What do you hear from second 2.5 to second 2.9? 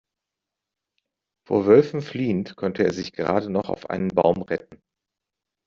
konnte